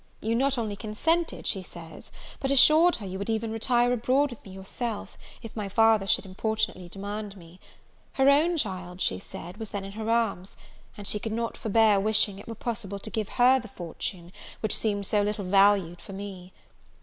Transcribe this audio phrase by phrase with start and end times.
[0.19, 4.43] You not only consented, she says, but assured her you would even retire abroad with
[4.43, 7.59] me yourself, if my father should importunately demand me.
[8.13, 10.57] Her own child, she said, was then in her arms;
[10.97, 14.75] and she could not forbear wishing it were possible to give her the fortune which
[14.75, 16.51] seemed so little valued for me.